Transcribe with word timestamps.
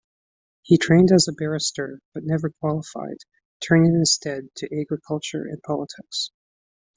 He 0.63 0.79
trained 0.79 1.11
as 1.11 1.27
a 1.27 1.31
barrister, 1.31 1.99
but 2.15 2.23
never 2.25 2.49
qualified, 2.49 3.19
turning 3.59 3.93
instead 3.93 4.47
to 4.55 4.81
agriculture 4.81 5.43
and 5.43 5.61
politics. 5.61 6.31